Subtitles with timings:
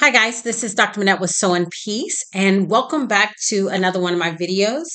[0.00, 0.98] Hi guys, this is Dr.
[0.98, 4.86] Menete with Sow in Peace and welcome back to another one of my videos.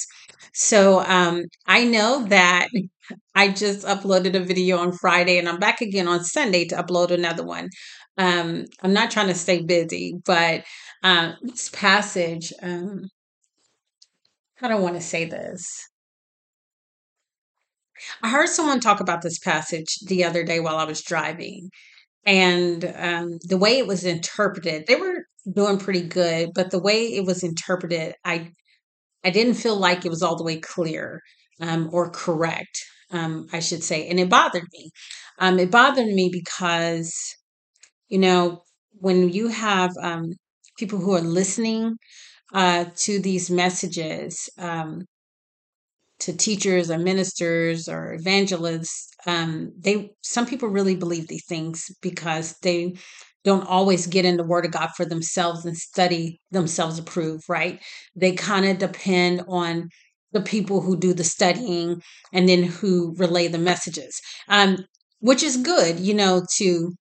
[0.51, 2.69] So um, I know that
[3.35, 7.11] I just uploaded a video on Friday and I'm back again on Sunday to upload
[7.11, 7.69] another one.
[8.17, 10.63] Um, I'm not trying to stay busy, but
[11.03, 13.03] uh, this passage, um,
[14.59, 15.87] I don't want to say this.
[18.23, 21.69] I heard someone talk about this passage the other day while I was driving
[22.25, 27.13] and um, the way it was interpreted they were doing pretty good but the way
[27.15, 28.49] it was interpreted i
[29.25, 31.21] i didn't feel like it was all the way clear
[31.61, 32.79] um, or correct
[33.11, 34.91] um, i should say and it bothered me.
[35.39, 37.13] Um, it bothered me because
[38.09, 38.61] you know
[38.99, 40.33] when you have um,
[40.77, 41.97] people who are listening
[42.53, 45.05] uh, to these messages um,
[46.19, 52.55] to teachers or ministers or evangelists um, they some people really believe these things because
[52.61, 52.95] they
[53.43, 57.81] don't always get in the word of god for themselves and study themselves approve right?
[58.15, 59.89] They kind of depend on
[60.31, 62.01] the people who do the studying
[62.33, 64.77] and then who relay the messages um,
[65.19, 66.93] which is good you know to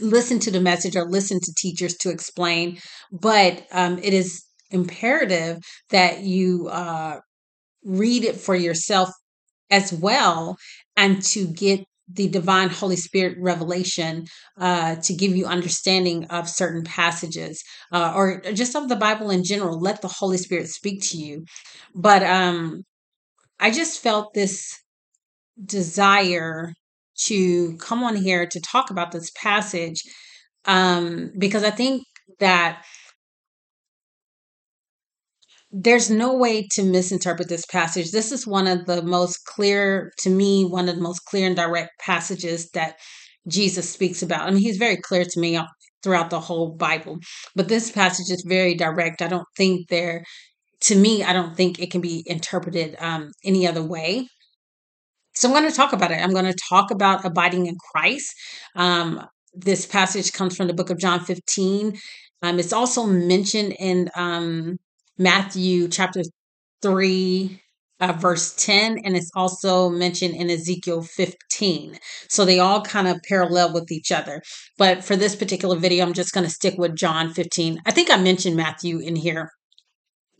[0.00, 2.78] listen to the message or listen to teachers to explain
[3.12, 5.58] but um, it is imperative
[5.90, 7.18] that you uh,
[7.86, 9.10] read it for yourself
[9.70, 10.56] as well
[10.96, 14.26] and to get the divine holy spirit revelation
[14.58, 17.62] uh, to give you understanding of certain passages
[17.92, 19.80] uh, or just of the bible in general.
[19.80, 21.44] Let the holy spirit speak to you.
[21.94, 22.84] But um
[23.58, 24.78] i just felt this
[25.64, 26.72] desire
[27.16, 30.02] to come on here to talk about this passage
[30.66, 32.02] um because i think
[32.38, 32.84] that
[35.70, 38.12] there's no way to misinterpret this passage.
[38.12, 41.56] This is one of the most clear, to me, one of the most clear and
[41.56, 42.96] direct passages that
[43.48, 44.46] Jesus speaks about.
[44.46, 45.58] I mean, he's very clear to me
[46.02, 47.18] throughout the whole Bible,
[47.54, 49.22] but this passage is very direct.
[49.22, 50.24] I don't think there,
[50.82, 54.28] to me, I don't think it can be interpreted um, any other way.
[55.34, 56.22] So I'm going to talk about it.
[56.22, 58.34] I'm going to talk about abiding in Christ.
[58.74, 61.98] Um, this passage comes from the book of John 15.
[62.42, 64.78] Um, it's also mentioned in um,
[65.18, 66.22] Matthew chapter
[66.82, 67.60] 3,
[68.00, 71.98] uh, verse 10, and it's also mentioned in Ezekiel 15.
[72.28, 74.42] So they all kind of parallel with each other.
[74.76, 77.80] But for this particular video, I'm just going to stick with John 15.
[77.86, 79.50] I think I mentioned Matthew in here.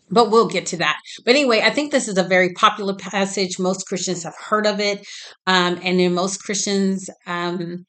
[0.08, 0.98] But we'll get to that.
[1.24, 3.58] But anyway, I think this is a very popular passage.
[3.58, 5.04] Most Christians have heard of it.
[5.48, 7.86] Um, and then most Christians um,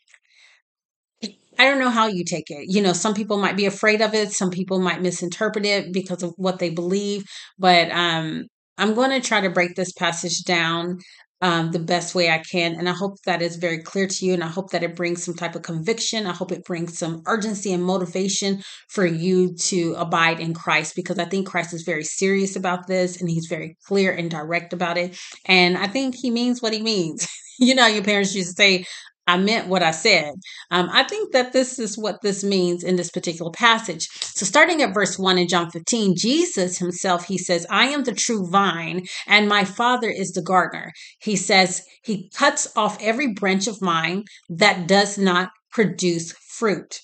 [1.57, 2.65] I don't know how you take it.
[2.67, 6.23] You know, some people might be afraid of it, some people might misinterpret it because
[6.23, 7.23] of what they believe,
[7.57, 8.45] but um
[8.79, 10.99] I'm going to try to break this passage down
[11.41, 12.75] um, the best way I can.
[12.75, 14.33] And I hope that is very clear to you.
[14.33, 16.27] And I hope that it brings some type of conviction.
[16.27, 21.17] I hope it brings some urgency and motivation for you to abide in Christ because
[21.17, 24.97] I think Christ is very serious about this and he's very clear and direct about
[24.97, 25.17] it.
[25.45, 27.27] And I think he means what he means.
[27.59, 28.85] you know, your parents used to say,
[29.27, 30.33] I meant what I said.
[30.71, 34.07] Um, I think that this is what this means in this particular passage.
[34.21, 38.13] So, starting at verse 1 in John 15, Jesus himself, he says, I am the
[38.13, 40.93] true vine, and my Father is the gardener.
[41.19, 47.01] He says, He cuts off every branch of mine that does not produce fruit.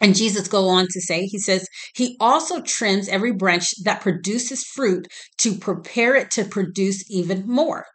[0.00, 4.64] And Jesus go on to say, he says, he also trims every branch that produces
[4.64, 5.06] fruit
[5.38, 7.86] to prepare it to produce even more.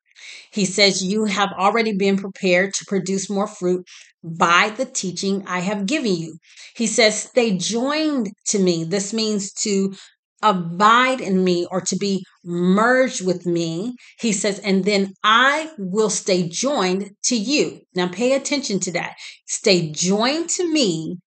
[0.52, 3.86] He says, You have already been prepared to produce more fruit
[4.24, 6.38] by the teaching I have given you.
[6.76, 8.84] He says, Stay joined to me.
[8.84, 9.94] This means to
[10.42, 13.96] abide in me or to be merged with me.
[14.20, 17.82] He says, and then I will stay joined to you.
[17.96, 19.16] Now pay attention to that.
[19.48, 21.18] Stay joined to me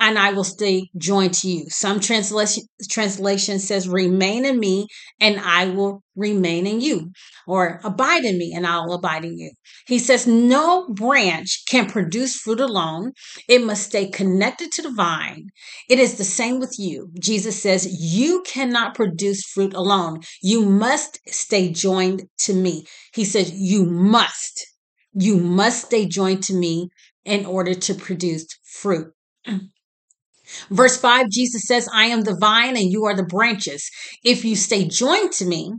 [0.00, 1.66] and I will stay joined to you.
[1.68, 4.86] Some translation translation says remain in me
[5.20, 7.10] and I will remain in you
[7.46, 9.52] or abide in me and I'll abide in you.
[9.86, 13.12] He says no branch can produce fruit alone.
[13.48, 15.48] It must stay connected to the vine.
[15.88, 17.10] It is the same with you.
[17.18, 20.20] Jesus says you cannot produce fruit alone.
[20.42, 22.84] You must stay joined to me.
[23.14, 24.66] He says you must.
[25.12, 26.88] You must stay joined to me
[27.24, 29.12] in order to produce fruit.
[30.70, 33.90] Verse 5, Jesus says, I am the vine and you are the branches.
[34.24, 35.72] If you stay joined to me,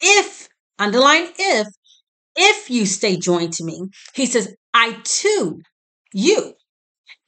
[0.00, 0.48] if,
[0.78, 1.68] underline if,
[2.36, 3.82] if you stay joined to me,
[4.14, 5.60] he says, I to
[6.12, 6.54] you,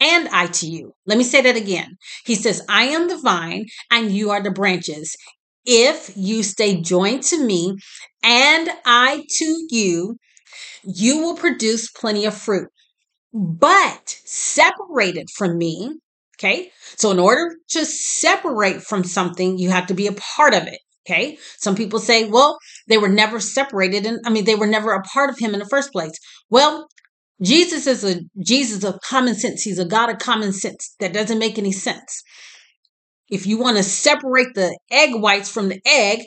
[0.01, 0.93] and I to you.
[1.07, 1.97] Let me say that again.
[2.25, 5.17] He says, I am the vine and you are the branches.
[5.65, 7.77] If you stay joined to me
[8.23, 10.17] and I to you,
[10.85, 12.69] you will produce plenty of fruit.
[13.33, 15.97] But separated from me,
[16.39, 16.71] Okay.
[16.97, 20.81] So in order to separate from something, you have to be a part of it.
[21.06, 21.38] Okay.
[21.58, 22.58] Some people say, well,
[22.88, 24.06] they were never separated.
[24.06, 26.19] And I mean, they were never a part of him in the first place.
[26.50, 26.88] Well,
[27.41, 29.62] Jesus is a Jesus of common sense.
[29.62, 30.97] He's a God of common sense.
[31.00, 32.23] That doesn't make any sense.
[33.29, 36.20] If you want to separate the egg whites from the egg,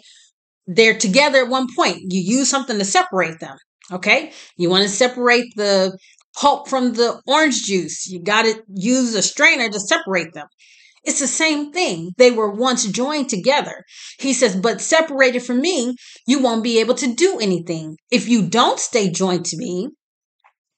[0.68, 1.98] they're together at one point.
[2.10, 3.58] You use something to separate them.
[3.92, 4.32] Okay.
[4.56, 5.98] You want to separate the
[6.36, 8.08] pulp from the orange juice.
[8.08, 10.48] You got to use a strainer to separate them.
[11.04, 12.12] It's the same thing.
[12.18, 13.84] They were once joined together.
[14.20, 15.96] He says, but separated from me,
[16.28, 17.98] you won't be able to do anything.
[18.12, 19.90] If you don't stay joined to me,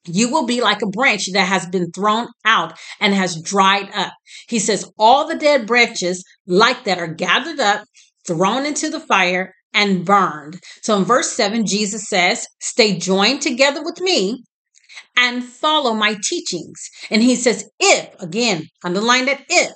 [0.06, 4.14] you will be like a branch that has been thrown out and has dried up.
[4.48, 7.86] He says, all the dead branches like that are gathered up,
[8.26, 10.60] thrown into the fire, and burned.
[10.82, 14.44] So in verse 7, Jesus says, Stay joined together with me
[15.16, 16.90] and follow my teachings.
[17.10, 19.72] And he says, If, again, underline that if,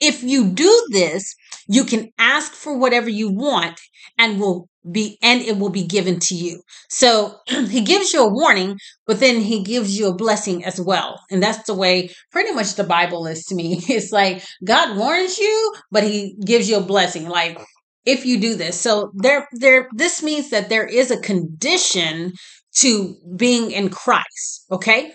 [0.00, 1.34] if you do this,
[1.68, 3.80] you can ask for whatever you want
[4.18, 6.62] and will be and it will be given to you.
[6.88, 11.20] So he gives you a warning, but then he gives you a blessing as well.
[11.30, 13.82] And that's the way pretty much the Bible is to me.
[13.88, 17.28] It's like God warns you, but he gives you a blessing.
[17.28, 17.58] Like
[18.08, 18.80] if you do this.
[18.80, 22.32] So there there this means that there is a condition
[22.76, 25.12] to being in Christ, okay?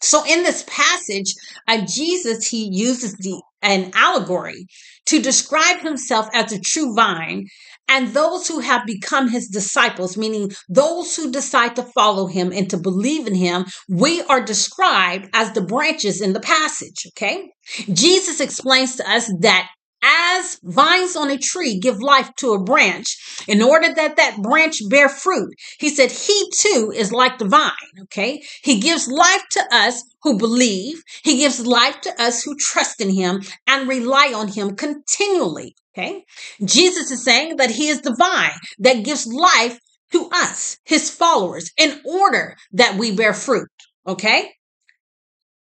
[0.00, 1.34] So in this passage,
[1.66, 4.66] uh, Jesus he uses the an allegory
[5.06, 7.46] to describe himself as a true vine
[7.88, 12.68] and those who have become his disciples, meaning those who decide to follow him and
[12.70, 17.06] to believe in him, we are described as the branches in the passage.
[17.08, 17.48] Okay.
[17.92, 19.68] Jesus explains to us that
[20.06, 24.76] as vines on a tree give life to a branch in order that that branch
[24.88, 25.52] bear fruit.
[25.78, 27.72] He said he too is like the vine
[28.02, 28.42] okay?
[28.62, 31.02] He gives life to us who believe.
[31.24, 36.24] He gives life to us who trust in him and rely on him continually okay?
[36.64, 39.78] Jesus is saying that he is the vine that gives life
[40.12, 43.68] to us his followers in order that we bear fruit
[44.06, 44.52] okay?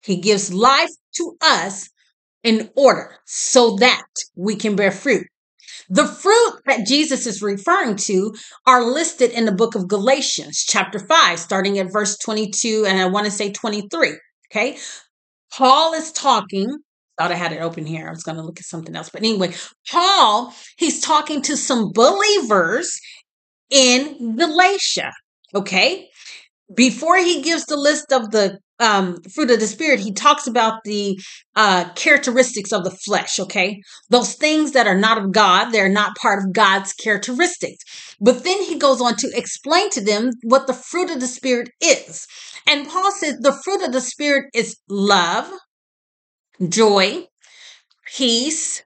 [0.02, 1.90] He gives life to us
[2.42, 4.06] in order so that
[4.36, 5.26] we can bear fruit.
[5.88, 8.32] The fruit that Jesus is referring to
[8.64, 13.06] are listed in the book of Galatians, chapter 5, starting at verse 22, and I
[13.06, 14.16] want to say 23.
[14.50, 14.78] Okay.
[15.52, 16.68] Paul is talking.
[17.18, 18.06] Thought I had it open here.
[18.06, 19.10] I was going to look at something else.
[19.10, 19.52] But anyway,
[19.90, 22.98] Paul, he's talking to some believers
[23.68, 25.12] in Galatia.
[25.54, 26.08] Okay.
[26.74, 30.82] Before he gives the list of the um, fruit of the spirit, he talks about
[30.84, 31.20] the
[31.54, 33.38] uh, characteristics of the flesh.
[33.38, 37.84] Okay, those things that are not of God, they're not part of God's characteristics.
[38.20, 41.70] But then he goes on to explain to them what the fruit of the spirit
[41.80, 42.26] is.
[42.66, 45.50] And Paul says the fruit of the spirit is love,
[46.68, 47.26] joy,
[48.16, 48.82] peace,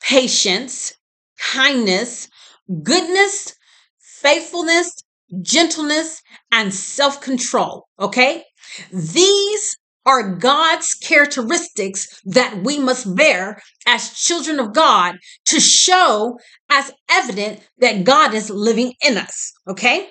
[0.00, 0.94] patience,
[1.38, 2.28] kindness,
[2.82, 3.54] goodness,
[3.98, 4.92] faithfulness,
[5.42, 7.86] gentleness, and self control.
[7.98, 8.44] Okay.
[8.92, 9.76] These
[10.06, 15.16] are God's characteristics that we must bear as children of God
[15.46, 16.38] to show
[16.70, 19.52] as evident that God is living in us.
[19.68, 20.10] Okay.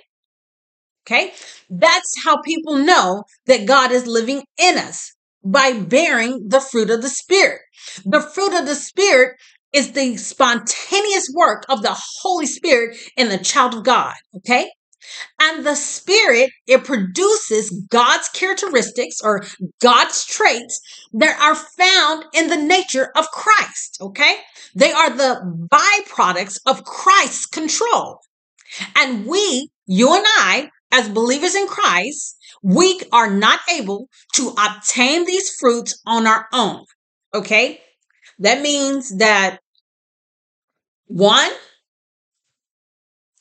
[1.08, 1.32] Okay.
[1.70, 5.14] That's how people know that God is living in us
[5.44, 7.62] by bearing the fruit of the Spirit.
[8.04, 9.38] The fruit of the Spirit
[9.72, 14.16] is the spontaneous work of the Holy Spirit in the child of God.
[14.38, 14.72] Okay.
[15.40, 19.46] And the spirit, it produces God's characteristics or
[19.82, 20.80] God's traits
[21.14, 23.98] that are found in the nature of Christ.
[24.02, 24.38] Okay.
[24.76, 28.20] They are the byproducts of Christ's control.
[28.96, 35.26] And we, you and I, as believers in Christ, we are not able to obtain
[35.26, 36.84] these fruits on our own.
[37.34, 37.82] Okay.
[38.40, 39.60] That means that
[41.08, 41.52] one,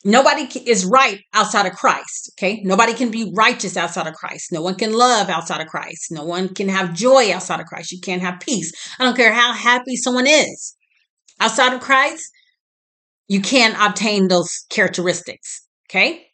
[0.07, 2.31] Nobody is right outside of Christ.
[2.37, 2.61] Okay.
[2.63, 4.51] Nobody can be righteous outside of Christ.
[4.51, 6.11] No one can love outside of Christ.
[6.11, 7.91] No one can have joy outside of Christ.
[7.91, 8.71] You can't have peace.
[8.99, 10.75] I don't care how happy someone is.
[11.39, 12.23] Outside of Christ,
[13.27, 15.67] you can't obtain those characteristics.
[15.89, 16.27] Okay.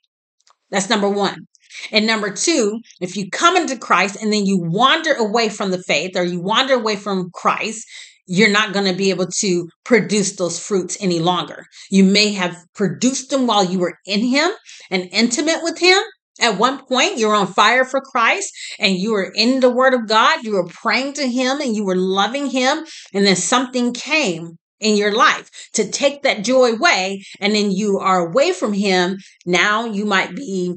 [0.70, 1.48] That's number one.
[1.94, 5.82] And number two, if you come into Christ and then you wander away from the
[5.82, 7.86] faith or you wander away from Christ,
[8.34, 11.66] you're not going to be able to produce those fruits any longer.
[11.90, 14.50] You may have produced them while you were in Him
[14.90, 16.02] and intimate with Him.
[16.40, 20.08] At one point, you're on fire for Christ and you were in the Word of
[20.08, 20.46] God.
[20.46, 22.86] You were praying to Him and you were loving Him.
[23.14, 27.26] And then something came in your life to take that joy away.
[27.42, 29.18] And then you are away from Him.
[29.46, 30.76] Now you might be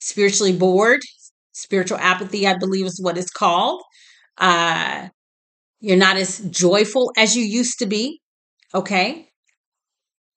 [0.00, 1.02] spiritually bored.
[1.52, 3.82] Spiritual apathy, I believe, is what it's called.
[4.38, 5.08] Uh,
[5.80, 8.20] You're not as joyful as you used to be.
[8.74, 9.28] Okay.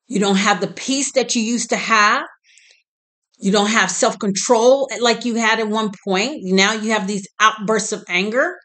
[0.07, 2.23] You don't have the peace that you used to have.
[3.39, 6.43] You don't have self control like you had at one point.
[6.43, 8.57] Now you have these outbursts of anger.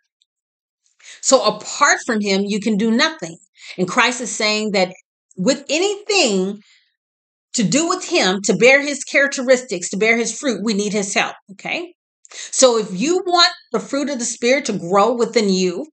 [1.22, 3.38] So apart from him, you can do nothing.
[3.78, 4.92] And Christ is saying that
[5.36, 6.60] with anything
[7.54, 11.14] to do with him, to bear his characteristics, to bear his fruit, we need his
[11.14, 11.36] help.
[11.52, 11.94] Okay.
[12.30, 15.86] So if you want the fruit of the Spirit to grow within you,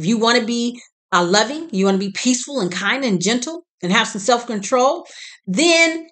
[0.00, 0.80] if you want to be
[1.12, 4.46] uh, loving, you want to be peaceful and kind and gentle and have some self
[4.46, 5.06] control,
[5.46, 6.06] then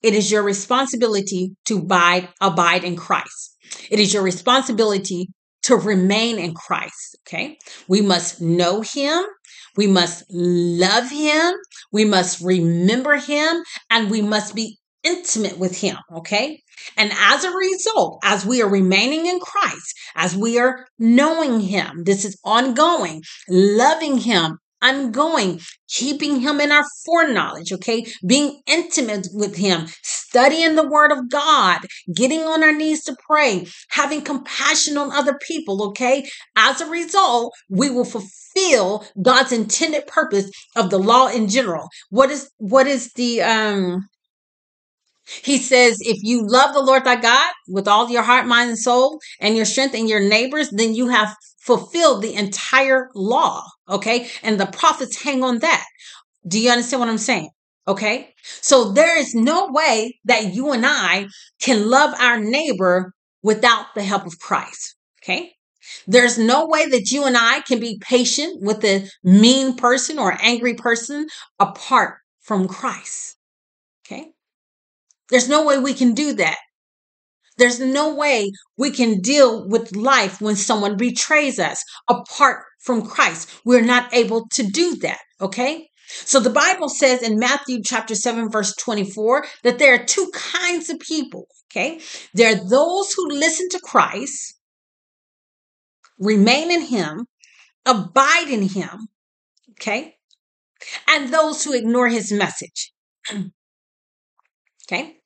[0.00, 3.56] it is your responsibility to abide, abide in Christ.
[3.90, 5.28] It is your responsibility
[5.64, 7.18] to remain in Christ.
[7.26, 7.58] Okay.
[7.88, 9.24] We must know him.
[9.76, 11.54] We must love him.
[11.92, 15.96] We must remember him and we must be intimate with him.
[16.14, 16.62] Okay.
[16.96, 22.04] And as a result, as we are remaining in Christ, as we are knowing him,
[22.04, 28.04] this is ongoing, loving him, ongoing, keeping him in our foreknowledge, okay?
[28.26, 31.80] Being intimate with him, studying the word of God,
[32.14, 36.28] getting on our knees to pray, having compassion on other people, okay?
[36.56, 41.88] As a result, we will fulfill God's intended purpose of the law in general.
[42.10, 44.08] What is what is the um
[45.26, 48.78] he says, if you love the Lord thy God with all your heart, mind, and
[48.78, 53.64] soul, and your strength and your neighbors, then you have fulfilled the entire law.
[53.88, 54.28] Okay.
[54.42, 55.86] And the prophets hang on that.
[56.46, 57.50] Do you understand what I'm saying?
[57.86, 58.34] Okay.
[58.42, 61.28] So there is no way that you and I
[61.60, 63.12] can love our neighbor
[63.42, 64.96] without the help of Christ.
[65.22, 65.52] Okay.
[66.06, 70.36] There's no way that you and I can be patient with a mean person or
[70.40, 73.36] angry person apart from Christ.
[75.30, 76.58] There's no way we can do that.
[77.58, 83.50] There's no way we can deal with life when someone betrays us apart from Christ.
[83.64, 85.20] We're not able to do that.
[85.40, 85.88] Okay.
[86.08, 90.90] So the Bible says in Matthew chapter 7, verse 24, that there are two kinds
[90.90, 91.46] of people.
[91.70, 92.00] Okay.
[92.34, 94.58] There are those who listen to Christ,
[96.18, 97.26] remain in Him,
[97.86, 99.08] abide in Him.
[99.72, 100.16] Okay.
[101.08, 102.92] And those who ignore His message.
[104.92, 105.16] okay.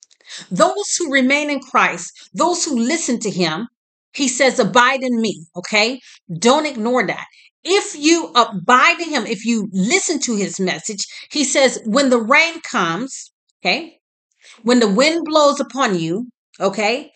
[0.50, 3.68] Those who remain in Christ, those who listen to him,
[4.12, 5.46] he says, abide in me.
[5.56, 6.00] Okay.
[6.38, 7.26] Don't ignore that.
[7.64, 12.20] If you abide in him, if you listen to his message, he says, when the
[12.20, 13.98] rain comes, okay,
[14.62, 16.28] when the wind blows upon you,
[16.60, 17.10] okay,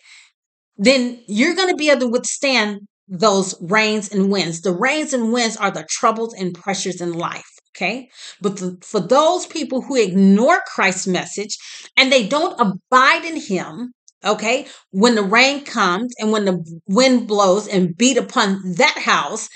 [0.77, 4.61] then you're going to be able to withstand those rains and winds.
[4.61, 7.60] The rains and winds are the troubles and pressures in life.
[7.75, 8.09] Okay.
[8.41, 11.57] But the, for those people who ignore Christ's message
[11.97, 13.93] and they don't abide in him,
[14.25, 19.47] okay, when the rain comes and when the wind blows and beat upon that house,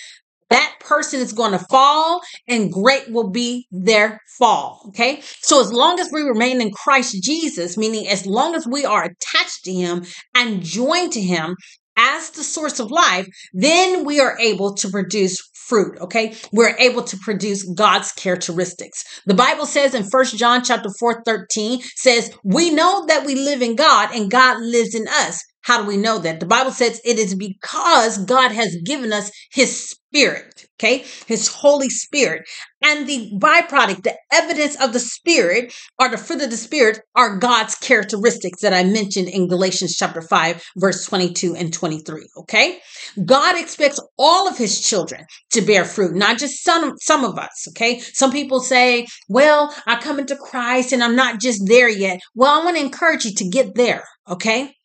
[0.50, 4.86] that person is going to fall and great will be their fall.
[4.90, 5.22] Okay.
[5.42, 9.04] So as long as we remain in Christ Jesus, meaning as long as we are
[9.04, 10.06] attached to him
[10.36, 11.56] and joined to him
[11.98, 16.36] as the source of life, then we are able to produce fruit okay?
[16.52, 19.04] We're able to produce god's characteristics.
[19.26, 23.62] The bible says in First john chapter 4 13 says we know that we live
[23.62, 26.40] in god and god lives in us how do we know that?
[26.40, 31.06] The bible says it is because god has given us his spirit okay?
[31.28, 32.48] His holy spirit.
[32.82, 37.38] And the byproduct the evidence of the spirit or the fruit of the spirit are
[37.38, 42.80] god's characteristics that i mentioned in galatians chapter 5 verse 22 and 23 okay?
[43.26, 47.68] God expects all of his children to bear fruit not just some some of us
[47.70, 48.00] okay?
[48.00, 52.20] Some people say well i come into christ and i'm not just there yet.
[52.36, 54.76] Well i want to encourage you to get there okay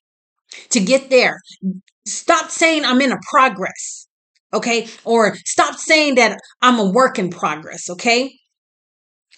[0.70, 1.40] to get there
[2.06, 4.06] stop saying i'm in a progress
[4.52, 4.88] okay?
[5.04, 8.32] Or stop saying that I'm a work in progress, okay?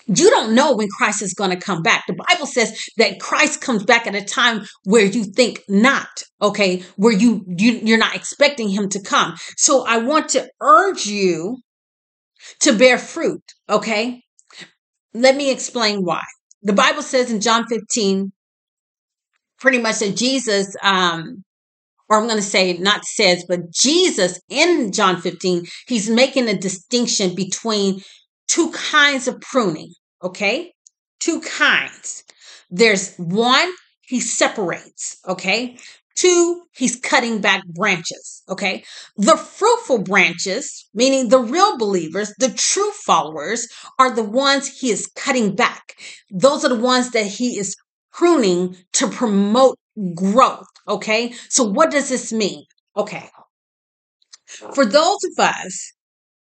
[0.07, 2.04] You don't know when Christ is going to come back.
[2.07, 6.83] The Bible says that Christ comes back at a time where you think not, okay?
[6.97, 9.35] Where you, you you're not expecting him to come.
[9.57, 11.59] So I want to urge you
[12.61, 14.23] to bear fruit, okay?
[15.14, 16.25] Let me explain why.
[16.62, 18.33] The Bible says in John 15
[19.62, 21.45] pretty much that Jesus um
[22.09, 26.59] or I'm going to say not says, but Jesus in John 15, he's making a
[26.59, 28.02] distinction between
[28.49, 30.75] two kinds of pruning, okay?
[31.21, 32.23] Two kinds.
[32.71, 35.78] There's one, he separates, okay?
[36.14, 38.85] Two, he's cutting back branches, okay?
[39.16, 43.66] The fruitful branches, meaning the real believers, the true followers,
[43.99, 45.95] are the ones he is cutting back.
[46.31, 47.75] Those are the ones that he is
[48.12, 49.78] pruning to promote
[50.14, 50.66] growth.
[50.88, 51.33] Okay.
[51.49, 52.64] So what does this mean?
[52.97, 53.28] Okay.
[54.75, 55.92] For those of us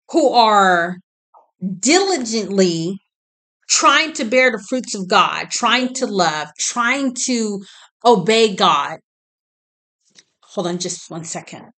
[0.09, 0.97] who are
[1.79, 2.99] diligently
[3.69, 7.63] trying to bear the fruits of God, trying to love, trying to
[8.03, 8.97] obey God.
[10.43, 11.69] Hold on just one second.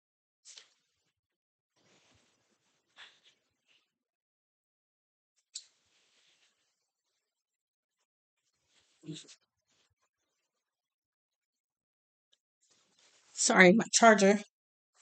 [13.42, 14.40] Sorry, my charger.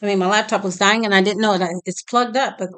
[0.02, 1.62] I mean, my laptop was dying and I didn't know it.
[1.86, 2.70] It's plugged up, but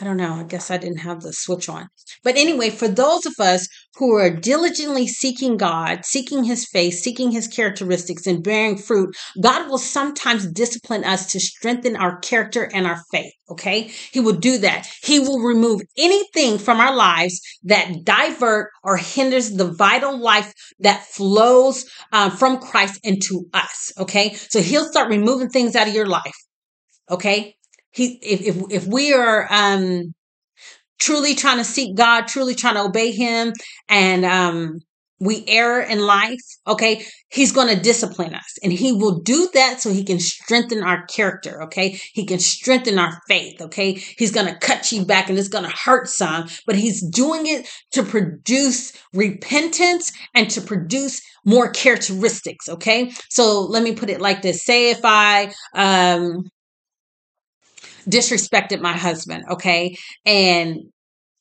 [0.00, 0.34] I don't know.
[0.34, 1.88] I guess I didn't have the switch on.
[2.24, 7.30] But anyway, for those of us who are diligently seeking God, seeking his face, seeking
[7.30, 12.88] his characteristics, and bearing fruit, God will sometimes discipline us to strengthen our character and
[12.88, 13.32] our faith.
[13.50, 13.92] Okay.
[14.10, 14.88] He will do that.
[15.02, 21.04] He will remove anything from our lives that divert or hinders the vital life that
[21.04, 23.92] flows uh, from Christ into us.
[23.98, 24.34] Okay.
[24.34, 26.34] So he'll start removing things out of your life.
[27.10, 27.54] Okay
[27.94, 30.14] he if if, if we are um
[30.98, 33.52] truly trying to seek God, truly trying to obey him
[33.88, 34.78] and um
[35.20, 39.80] we err in life, okay, he's going to discipline us and he will do that
[39.80, 41.98] so he can strengthen our character, okay?
[42.12, 43.92] He can strengthen our faith, okay?
[44.18, 47.46] He's going to cut you back and it's going to hurt some, but he's doing
[47.46, 53.12] it to produce repentance and to produce more characteristics, okay?
[53.30, 54.64] So let me put it like this.
[54.64, 56.44] Say if I um
[58.08, 59.96] disrespected my husband, okay?
[60.24, 60.80] And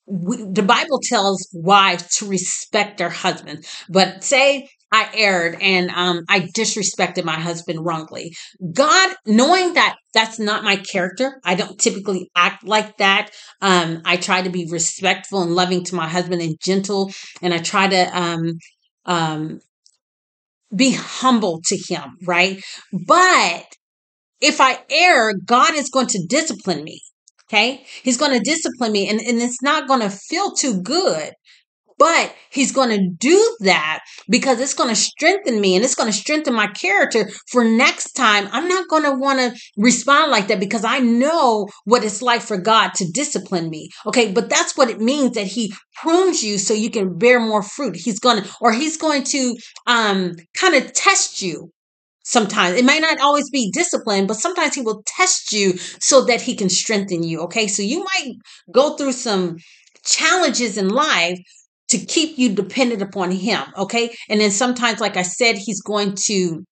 [0.05, 3.65] we, the Bible tells wives to respect their husband.
[3.89, 8.35] But say I erred and um, I disrespected my husband wrongly.
[8.73, 13.31] God, knowing that that's not my character, I don't typically act like that.
[13.61, 17.57] Um, I try to be respectful and loving to my husband and gentle, and I
[17.57, 18.51] try to um,
[19.05, 19.59] um,
[20.75, 22.63] be humble to him, right?
[23.07, 23.65] But
[24.43, 27.01] if I err, God is going to discipline me.
[27.49, 27.85] Okay.
[28.03, 31.33] He's going to discipline me and, and it's not going to feel too good.
[31.99, 36.11] But he's going to do that because it's going to strengthen me and it's going
[36.11, 38.49] to strengthen my character for next time.
[38.51, 42.41] I'm not going to want to respond like that because I know what it's like
[42.41, 43.89] for God to discipline me.
[44.07, 44.31] Okay.
[44.33, 47.95] But that's what it means that he prunes you so you can bear more fruit.
[47.95, 49.55] He's going to, or he's going to,
[49.87, 51.71] um, kind of test you
[52.23, 52.77] sometimes.
[52.77, 56.55] It may not always be discipline but sometimes he will test you so that he
[56.55, 57.67] can strengthen you okay?
[57.67, 58.33] So you might
[58.73, 59.57] go through some
[60.05, 61.39] challenges in life
[61.89, 64.15] to keep you dependent upon him okay?
[64.29, 66.63] And then sometimes like i said he's going to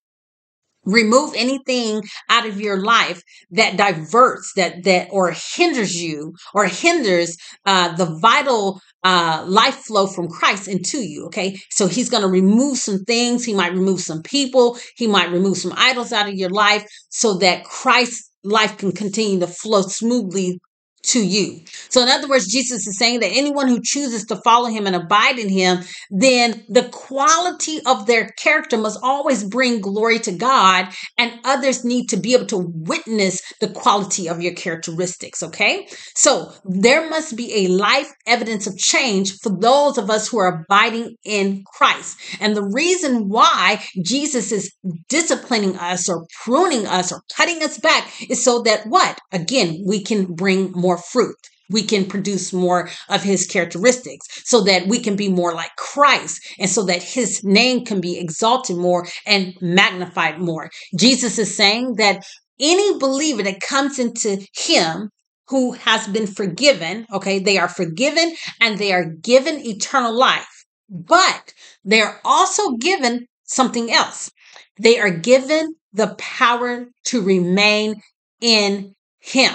[0.85, 7.37] remove anything out of your life that diverts that that or hinders you or hinders
[7.67, 11.57] uh the vital uh life flow from christ into you okay?
[11.69, 13.43] So he's going to remove some things.
[13.43, 14.77] He might remove some people.
[14.95, 19.39] He might remove some idols out of your life so that christ's life can continue
[19.39, 20.59] to flow smoothly
[21.03, 21.61] to you.
[21.89, 24.95] So, in other words, Jesus is saying that anyone who chooses to follow him and
[24.95, 30.89] abide in him, then the quality of their character must always bring glory to God,
[31.17, 35.43] and others need to be able to witness the quality of your characteristics.
[35.43, 35.87] Okay.
[36.15, 40.63] So, there must be a life evidence of change for those of us who are
[40.63, 42.17] abiding in Christ.
[42.39, 44.73] And the reason why Jesus is
[45.09, 49.19] disciplining us or pruning us or cutting us back is so that what?
[49.31, 51.37] Again, we can bring more more fruit.
[51.69, 56.45] We can produce more of his characteristics so that we can be more like Christ
[56.59, 60.69] and so that his name can be exalted more and magnified more.
[60.99, 62.25] Jesus is saying that
[62.59, 65.09] any believer that comes into him
[65.47, 71.53] who has been forgiven, okay, they are forgiven and they are given eternal life, but
[71.85, 74.29] they're also given something else.
[74.77, 78.01] They are given the power to remain
[78.41, 79.53] in him.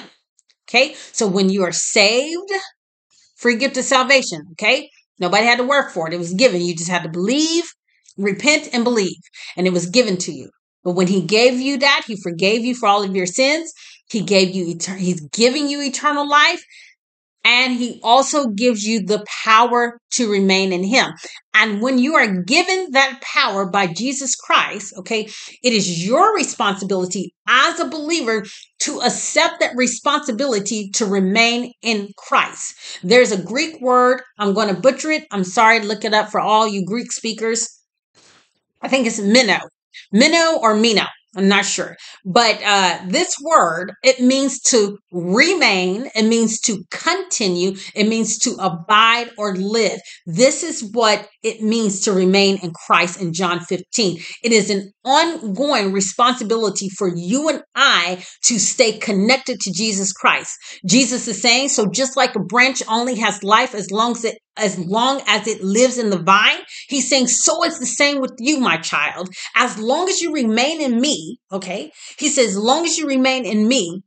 [0.68, 0.94] Okay.
[1.12, 2.50] So when you are saved,
[3.37, 4.42] free gift of salvation.
[4.52, 4.90] Okay.
[5.18, 6.14] Nobody had to work for it.
[6.14, 6.61] It was given.
[6.61, 7.64] You just had to believe,
[8.16, 9.16] repent, and believe.
[9.57, 10.50] And it was given to you.
[10.85, 13.72] But when he gave you that, he forgave you for all of your sins.
[14.09, 16.62] He gave you, he's giving you eternal life
[17.47, 21.13] and he also gives you the power to remain in him.
[21.55, 25.29] And when you are given that power by Jesus Christ, okay,
[25.63, 28.45] it is your responsibility as a believer
[28.81, 32.99] to accept that responsibility to remain in Christ.
[33.05, 35.25] There's a Greek word, I'm going to butcher it.
[35.31, 37.69] I'm sorry, look it up for all you Greek speakers.
[38.83, 39.59] I think it's meno,
[40.13, 41.05] meno or meno.
[41.37, 41.96] I'm not sure.
[42.25, 48.57] But uh, this word, it means to remain, it means to continue, it means to
[48.59, 50.01] abide or live.
[50.27, 54.19] This is what it means to remain in Christ in John 15.
[54.43, 60.57] It is an ongoing responsibility for you and I to stay connected to Jesus Christ.
[60.85, 64.39] Jesus is saying, so just like a branch only has life as long as it
[64.59, 66.59] as long as it lives in the vine.
[66.89, 69.29] He's saying, so it's the same with you, my child.
[69.55, 71.93] As long as you remain in me, okay?
[72.19, 74.03] He says, as long as you remain in me,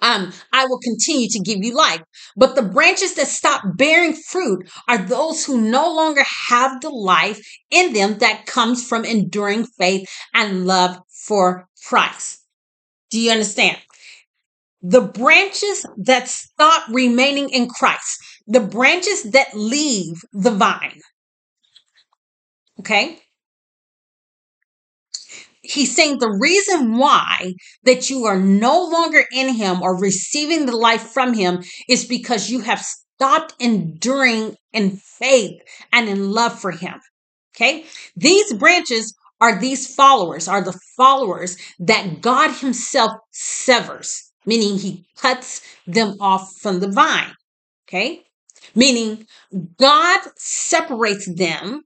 [0.00, 2.02] um, I will continue to give you life.
[2.36, 7.40] But the branches that stop bearing fruit are those who no longer have the life
[7.70, 12.44] in them that comes from enduring faith and love for Christ.
[13.10, 13.78] Do you understand?
[14.82, 21.00] The branches that stop remaining in Christ, the branches that leave the vine.
[22.80, 23.20] Okay?
[25.68, 27.52] He's saying the reason why
[27.84, 32.50] that you are no longer in him or receiving the life from him is because
[32.50, 35.60] you have stopped enduring in faith
[35.92, 36.94] and in love for him.
[37.54, 37.84] Okay?
[38.16, 45.60] These branches are these followers, are the followers that God himself severs, meaning he cuts
[45.86, 47.34] them off from the vine.
[47.88, 48.24] Okay?
[48.74, 49.26] meaning
[49.78, 51.82] God separates them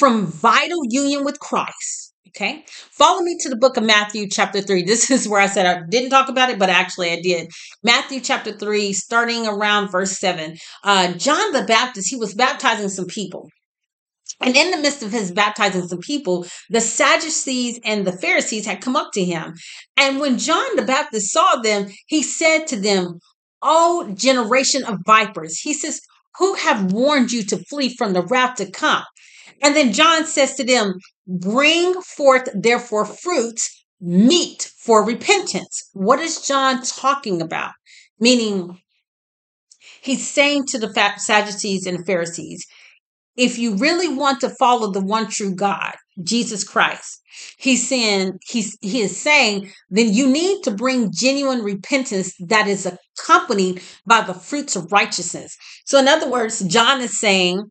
[0.00, 2.14] from vital union with Christ.
[2.28, 2.64] Okay.
[2.92, 4.82] Follow me to the book of Matthew, chapter 3.
[4.86, 7.50] This is where I said I didn't talk about it, but actually I did.
[7.84, 10.56] Matthew, chapter 3, starting around verse 7.
[10.82, 13.50] Uh, John the Baptist, he was baptizing some people.
[14.40, 18.80] And in the midst of his baptizing some people, the Sadducees and the Pharisees had
[18.80, 19.54] come up to him.
[19.98, 23.18] And when John the Baptist saw them, he said to them,
[23.60, 25.58] O generation of vipers.
[25.58, 26.00] He says,
[26.38, 29.04] Who have warned you to flee from the wrath to come?
[29.62, 30.94] And then John says to them,
[31.26, 35.90] Bring forth therefore fruits meet for repentance.
[35.92, 37.72] What is John talking about?
[38.18, 38.78] Meaning,
[40.02, 42.64] he's saying to the Sadducees and Pharisees,
[43.36, 47.22] if you really want to follow the one true God, Jesus Christ,
[47.56, 52.86] he's saying he's he is saying then you need to bring genuine repentance that is
[53.18, 55.56] accompanied by the fruits of righteousness.
[55.86, 57.70] So in other words, John is saying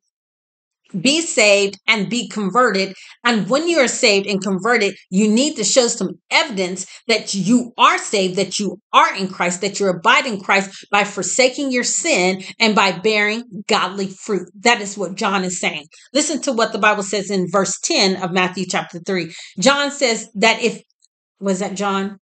[0.99, 2.95] be saved and be converted.
[3.23, 7.73] And when you are saved and converted, you need to show some evidence that you
[7.78, 12.41] are saved, that you are in Christ, that you're abiding Christ by forsaking your sin
[12.60, 14.49] and by bearing godly fruit.
[14.62, 15.86] That is what John is saying.
[16.13, 19.34] Listen to what the Bible says in verse 10 of Matthew chapter 3.
[19.60, 20.82] John says that if,
[21.39, 22.19] was that John?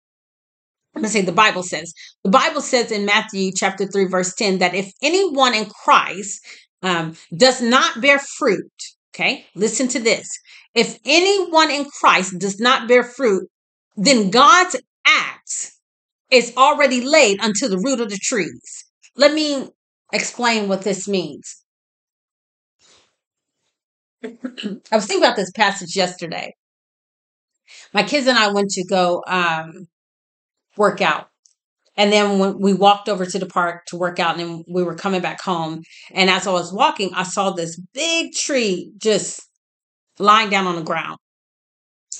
[0.95, 1.93] I'm going to say the Bible says.
[2.23, 6.41] The Bible says in Matthew chapter 3, verse 10, that if anyone in Christ
[6.81, 8.71] um, does not bear fruit,
[9.13, 10.27] okay, listen to this.
[10.75, 13.49] If anyone in Christ does not bear fruit,
[13.95, 15.79] then God's axe
[16.29, 18.85] is already laid unto the root of the trees.
[19.15, 19.69] Let me
[20.13, 21.63] explain what this means.
[24.23, 24.29] I
[24.91, 26.53] was thinking about this passage yesterday.
[27.93, 29.87] My kids and I went to go um,
[30.75, 31.29] work out.
[31.97, 34.83] And then when we walked over to the park to work out, and then we
[34.83, 35.81] were coming back home.
[36.11, 39.41] And as I was walking, I saw this big tree just
[40.19, 41.17] lying down on the ground.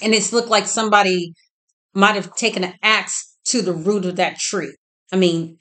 [0.02, 1.34] And it looked like somebody
[1.94, 4.76] might have taken an axe to the root of that tree.
[5.12, 5.58] I mean,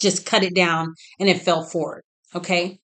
[0.00, 2.02] just cut it down and it fell forward.
[2.34, 2.78] Okay.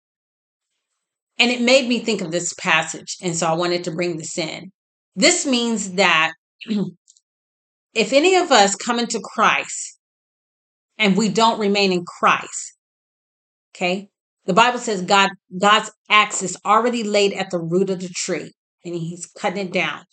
[1.38, 3.17] And it made me think of this passage.
[3.22, 4.72] And so I wanted to bring this in.
[5.15, 6.34] This means that
[7.93, 9.93] if any of us come into Christ
[11.04, 12.78] and we don't remain in Christ,
[13.76, 14.08] okay,
[14.46, 18.54] the Bible says God God's axe is already laid at the root of the tree
[18.86, 20.06] and he's cutting it down.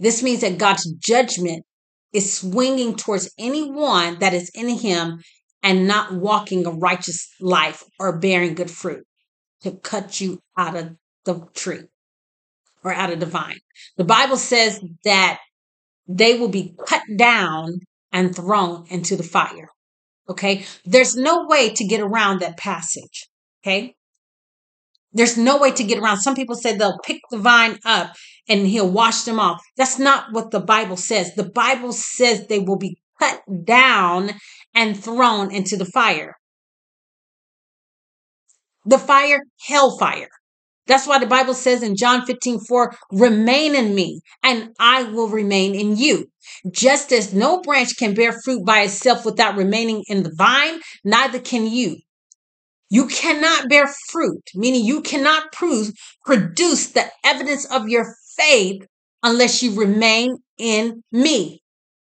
[0.00, 1.64] This means that God's judgment
[2.12, 5.20] is swinging towards anyone that is in him
[5.62, 9.04] and not walking a righteous life or bearing good fruit
[9.62, 11.84] to cut you out of the tree
[12.82, 13.60] or out of the vine.
[13.96, 15.38] The Bible says that
[16.08, 17.78] they will be cut down
[18.12, 19.68] and thrown into the fire.
[20.28, 20.64] Okay.
[20.84, 23.28] There's no way to get around that passage.
[23.62, 23.94] Okay.
[25.12, 26.18] There's no way to get around.
[26.18, 28.14] Some people say they'll pick the vine up
[28.48, 29.62] and he'll wash them off.
[29.76, 31.34] That's not what the Bible says.
[31.34, 34.32] The Bible says they will be cut down
[34.74, 36.34] and thrown into the fire.
[38.84, 40.28] The fire, hellfire.
[40.86, 45.28] That's why the Bible says in John 15, 4, remain in me and I will
[45.28, 46.26] remain in you.
[46.70, 51.38] Just as no branch can bear fruit by itself without remaining in the vine, neither
[51.38, 51.96] can you.
[52.90, 55.90] You cannot bear fruit, meaning you cannot prove,
[56.24, 58.86] produce the evidence of your faith
[59.22, 61.62] unless you remain in me.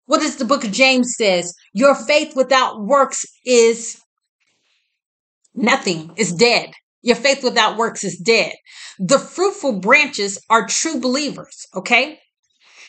[0.07, 1.55] What does the book of James says?
[1.73, 4.01] Your faith without works is
[5.55, 6.73] nothing, is dead.
[7.03, 8.53] Your faith without works is dead.
[8.99, 12.19] The fruitful branches are true believers, okay?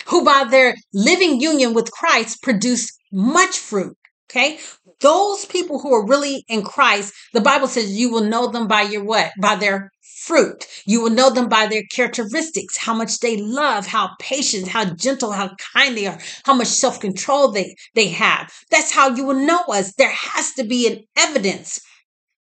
[0.08, 3.96] Who by their living union with Christ produce much fruit,
[4.30, 4.60] okay?
[5.00, 8.82] Those people who are really in Christ, the Bible says you will know them by
[8.82, 9.32] your what?
[9.42, 10.68] By their fruit.
[10.86, 15.32] You will know them by their characteristics, how much they love, how patient, how gentle,
[15.32, 18.52] how kind they are, how much self-control they, they have.
[18.70, 19.94] That's how you will know us.
[19.94, 21.82] There has to be an evidence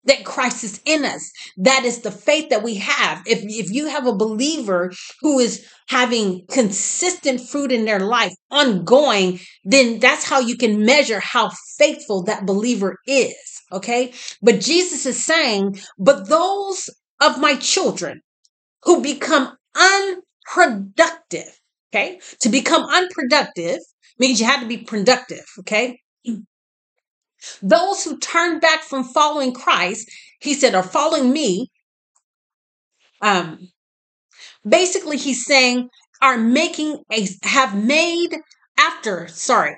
[0.09, 1.31] that Christ is in us.
[1.57, 3.23] That is the faith that we have.
[3.25, 4.91] If, if you have a believer
[5.21, 11.19] who is having consistent fruit in their life, ongoing, then that's how you can measure
[11.19, 13.35] how faithful that believer is.
[13.71, 14.13] Okay.
[14.41, 16.89] But Jesus is saying, but those
[17.21, 18.21] of my children
[18.83, 21.59] who become unproductive,
[21.93, 23.79] okay, to become unproductive
[24.17, 25.45] means you have to be productive.
[25.59, 25.99] Okay.
[27.61, 31.67] Those who turn back from following Christ, he said, are following me.
[33.21, 33.69] Um,
[34.67, 35.89] basically, he's saying,
[36.21, 38.37] are making a, have made
[38.77, 39.75] after, sorry.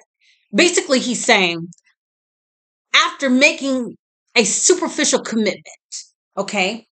[0.54, 1.68] Basically, he's saying,
[2.94, 3.96] after making
[4.36, 5.66] a superficial commitment,
[6.38, 6.88] okay?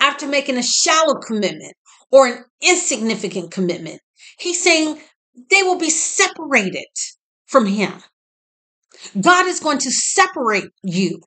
[0.00, 1.74] After making a shallow commitment
[2.10, 4.00] or an insignificant commitment,
[4.38, 5.00] he's saying
[5.50, 6.86] they will be separated
[7.50, 7.92] from Him.
[9.20, 11.20] God is going to separate you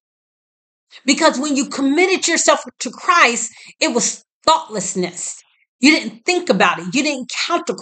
[1.06, 5.42] because when you committed yourself to Christ, it was thoughtlessness.
[5.80, 6.86] You didn't think about it.
[6.94, 7.76] You didn't count the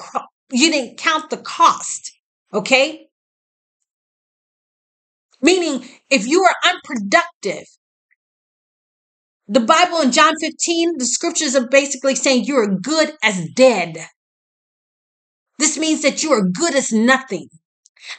[0.52, 2.12] you didn't count the cost.
[2.54, 3.08] Okay?
[5.42, 7.66] Meaning, if you are unproductive,
[9.48, 13.98] the Bible in John 15, the scriptures are basically saying you are good as dead.
[15.58, 17.50] This means that you are good as nothing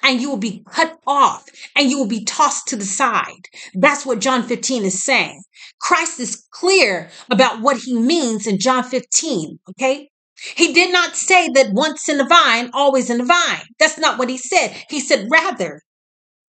[0.03, 1.45] and you will be cut off
[1.77, 3.49] and you will be tossed to the side.
[3.75, 5.43] That's what John 15 is saying.
[5.81, 10.09] Christ is clear about what he means in John 15, okay?
[10.57, 13.65] He did not say that once in the vine, always in the vine.
[13.79, 14.75] That's not what he said.
[14.89, 15.83] He said, rather,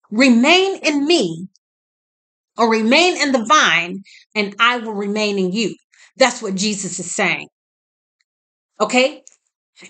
[0.10, 1.48] remain in me
[2.58, 4.04] or remain in the vine
[4.36, 5.76] and I will remain in you.
[6.18, 7.48] That's what Jesus is saying.
[8.80, 9.24] Okay?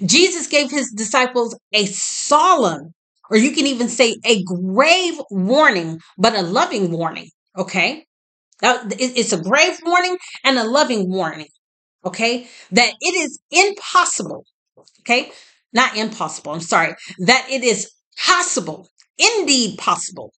[0.05, 2.93] Jesus gave his disciples a solemn
[3.29, 7.29] or you can even say a grave warning, but a loving warning.
[7.57, 8.05] Okay.
[8.61, 11.47] It's a grave warning and a loving warning.
[12.05, 12.47] Okay.
[12.71, 14.45] That it is impossible.
[15.01, 15.31] Okay.
[15.73, 16.51] Not impossible.
[16.53, 16.95] I'm sorry.
[17.19, 17.91] That it is
[18.25, 20.31] possible, indeed possible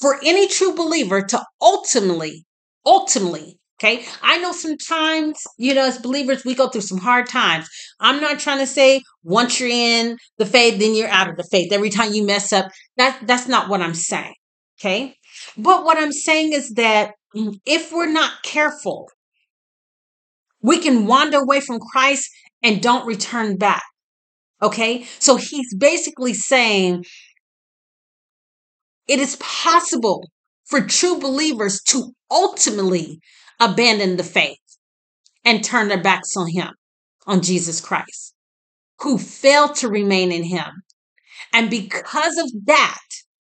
[0.00, 2.44] for any true believer to ultimately,
[2.84, 4.06] ultimately Okay.
[4.22, 7.68] I know sometimes, you know, as believers, we go through some hard times.
[8.00, 11.46] I'm not trying to say once you're in the faith, then you're out of the
[11.50, 11.72] faith.
[11.72, 14.34] Every time you mess up, that, that's not what I'm saying.
[14.80, 15.14] Okay.
[15.58, 17.12] But what I'm saying is that
[17.66, 19.10] if we're not careful,
[20.62, 22.30] we can wander away from Christ
[22.62, 23.82] and don't return back.
[24.62, 25.04] Okay.
[25.18, 27.04] So he's basically saying
[29.06, 30.26] it is possible
[30.64, 33.20] for true believers to ultimately
[33.60, 34.58] abandoned the faith
[35.44, 36.74] and turned their backs on him,
[37.26, 38.34] on Jesus Christ,
[39.00, 40.82] who failed to remain in him.
[41.52, 42.98] And because of that,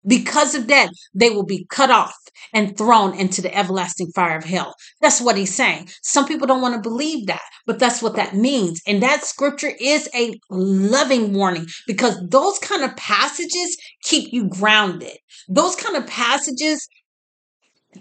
[0.06, 2.16] because of that, they will be cut off
[2.54, 4.76] and thrown into the everlasting fire of hell.
[5.02, 5.90] That's what he's saying.
[6.02, 8.82] Some people don't want to believe that, but that's what that means.
[8.86, 15.18] And that scripture is a loving warning because those kind of passages keep you grounded.
[15.48, 16.88] Those kind of passages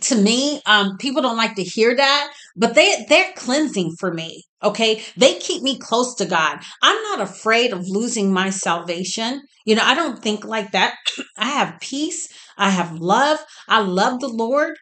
[0.01, 4.45] to me um people don't like to hear that but they they're cleansing for me
[4.63, 5.03] okay?
[5.17, 6.61] They keep me close to god.
[6.83, 9.43] I'm not afraid of losing my salvation.
[9.65, 10.95] You know i don't think like that.
[11.37, 12.29] I have peace.
[12.57, 13.39] I have love.
[13.69, 14.77] I love the lord.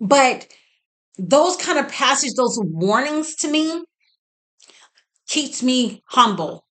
[0.00, 0.48] But
[1.18, 3.84] those kind of passages those warnings to me
[5.28, 6.64] keeps me humble.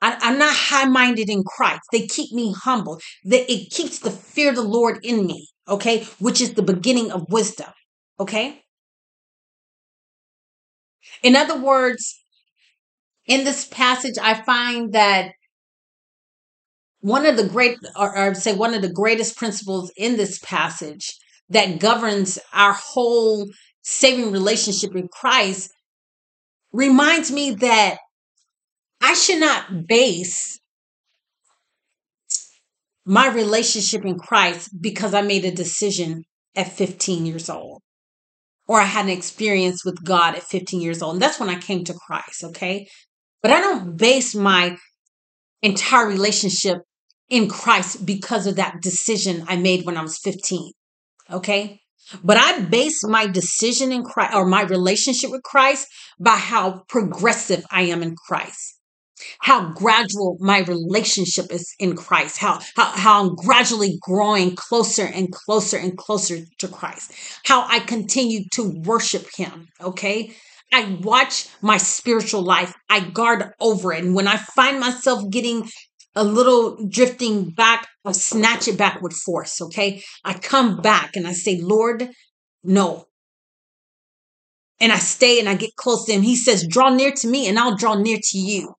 [0.00, 1.80] I, am not high-minded in Christ.
[1.90, 3.00] They keep me humble.
[3.24, 7.10] That it keeps the fear of the Lord in me okay, which is the beginning
[7.10, 7.72] of wisdom,
[8.20, 8.62] okay?
[11.22, 12.20] In other words,
[13.26, 15.32] in this passage, I find that
[17.00, 21.16] one of the great, or, or say one of the greatest principles in this passage
[21.48, 23.48] that governs our whole
[23.82, 25.70] saving relationship in Christ
[26.72, 27.98] reminds me that
[29.00, 30.58] I should not base
[33.06, 36.24] my relationship in Christ because I made a decision
[36.56, 37.82] at 15 years old.
[38.68, 41.14] or I had an experience with God at 15 years old.
[41.14, 42.88] And that's when I came to Christ, okay?
[43.40, 44.76] But I don't base my
[45.62, 46.78] entire relationship
[47.28, 50.72] in Christ because of that decision I made when I was 15,
[51.30, 51.78] okay?
[52.24, 55.86] But I base my decision in Christ or my relationship with Christ
[56.18, 58.75] by how progressive I am in Christ
[59.40, 65.32] how gradual my relationship is in Christ, how, how, how I'm gradually growing closer and
[65.32, 67.12] closer and closer to Christ,
[67.44, 69.68] how I continue to worship Him.
[69.80, 70.34] Okay.
[70.72, 74.04] I watch my spiritual life, I guard over it.
[74.04, 75.68] And when I find myself getting
[76.16, 79.60] a little drifting back, I snatch it back with force.
[79.60, 80.02] Okay.
[80.24, 82.10] I come back and I say, Lord,
[82.64, 83.06] no,
[84.80, 86.22] and I stay and I get close to him.
[86.22, 88.74] He says, Draw near to me and I'll draw near to you.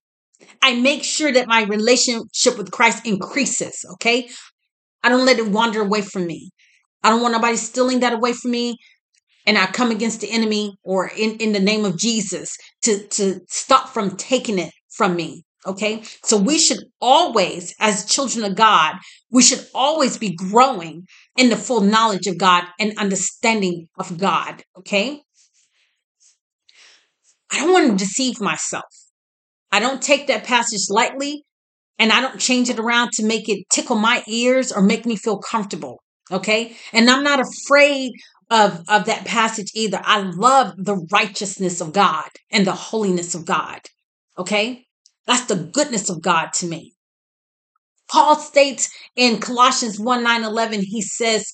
[0.61, 4.29] I make sure that my relationship with Christ increases, okay?
[5.03, 6.51] I don't let it wander away from me.
[7.03, 8.77] I don't want nobody stealing that away from me.
[9.45, 13.39] And I come against the enemy or in, in the name of Jesus to, to
[13.47, 15.43] stop from taking it from me.
[15.65, 16.03] Okay.
[16.23, 18.95] So we should always, as children of God,
[19.31, 21.05] we should always be growing
[21.37, 24.63] in the full knowledge of God and understanding of God.
[24.77, 25.21] Okay.
[27.51, 28.85] I don't want to deceive myself.
[29.71, 31.43] I don't take that passage lightly
[31.99, 35.15] and I don't change it around to make it tickle my ears or make me
[35.15, 36.01] feel comfortable.
[36.31, 36.75] Okay.
[36.93, 38.11] And I'm not afraid
[38.49, 39.99] of, of that passage either.
[40.03, 43.79] I love the righteousness of God and the holiness of God.
[44.37, 44.85] Okay.
[45.25, 46.93] That's the goodness of God to me.
[48.09, 51.53] Paul states in Colossians 1 9 11, he says,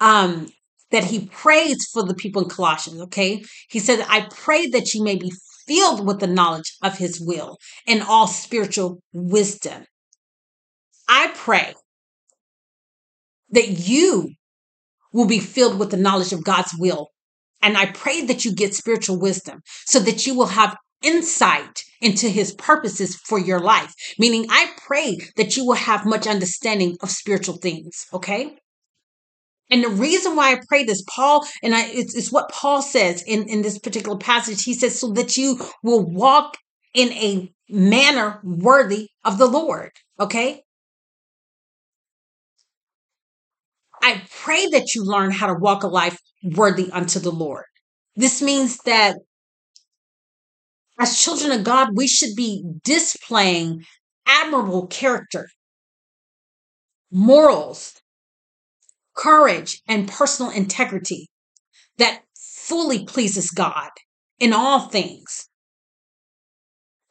[0.00, 0.48] um,
[0.90, 3.00] that he prays for the people in Colossians.
[3.02, 3.44] Okay.
[3.68, 5.32] He said, I pray that you may be
[5.66, 9.84] filled with the knowledge of his will and all spiritual wisdom.
[11.08, 11.74] I pray
[13.50, 14.30] that you
[15.12, 17.08] will be filled with the knowledge of God's will.
[17.62, 22.28] And I pray that you get spiritual wisdom so that you will have insight into
[22.28, 23.92] his purposes for your life.
[24.18, 28.06] Meaning, I pray that you will have much understanding of spiritual things.
[28.12, 28.56] Okay.
[29.70, 33.22] And the reason why I pray this, Paul, and I, it's, it's what Paul says
[33.22, 34.64] in, in this particular passage.
[34.64, 36.56] He says, so that you will walk
[36.92, 39.92] in a manner worthy of the Lord.
[40.18, 40.62] Okay.
[44.02, 47.66] I pray that you learn how to walk a life worthy unto the Lord.
[48.16, 49.16] This means that
[50.98, 53.84] as children of God, we should be displaying
[54.26, 55.48] admirable character,
[57.10, 57.99] morals,
[59.16, 61.28] courage, and personal integrity
[61.98, 63.90] that fully pleases God
[64.38, 65.48] in all things.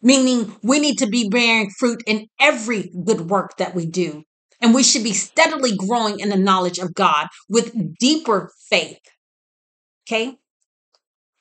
[0.02, 4.24] Meaning, we need to be bearing fruit in every good work that we do.
[4.62, 9.00] And we should be steadily growing in the knowledge of God with deeper faith.
[10.08, 10.36] Okay?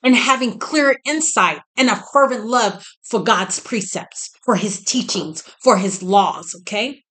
[0.02, 5.78] And having clear insight and a fervent love for God's precepts, for his teachings, for
[5.78, 6.54] his laws.
[6.60, 7.02] Okay?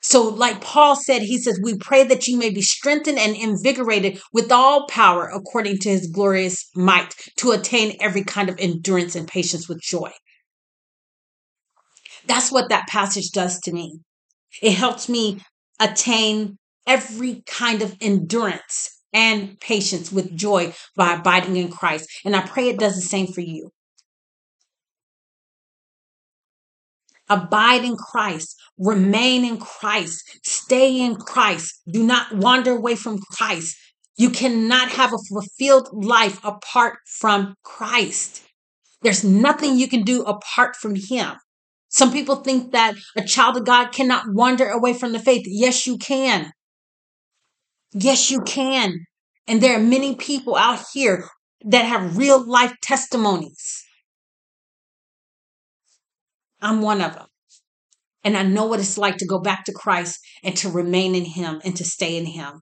[0.00, 4.20] So, like Paul said, he says, We pray that you may be strengthened and invigorated
[4.32, 9.26] with all power according to his glorious might to attain every kind of endurance and
[9.26, 10.10] patience with joy.
[12.26, 14.00] That's what that passage does to me.
[14.62, 15.40] It helps me
[15.80, 22.08] attain every kind of endurance and patience with joy by abiding in Christ.
[22.24, 23.70] And I pray it does the same for you.
[27.28, 31.80] Abide in Christ, remain in Christ, stay in Christ.
[31.90, 33.76] Do not wander away from Christ.
[34.16, 38.42] You cannot have a fulfilled life apart from Christ.
[39.02, 41.36] There's nothing you can do apart from Him.
[41.88, 45.44] Some people think that a child of God cannot wander away from the faith.
[45.46, 46.52] Yes, you can.
[47.92, 49.06] Yes, you can.
[49.46, 51.28] And there are many people out here
[51.64, 53.84] that have real life testimonies.
[56.60, 57.26] I'm one of them.
[58.24, 61.24] And I know what it's like to go back to Christ and to remain in
[61.24, 62.60] Him and to stay in Him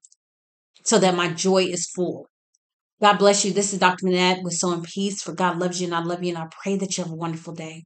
[0.84, 2.28] so that my joy is full.
[3.00, 3.52] God bless you.
[3.52, 4.06] This is Dr.
[4.06, 6.30] Menete with Sowing Peace, for God loves you and I love you.
[6.30, 7.84] And I pray that you have a wonderful day.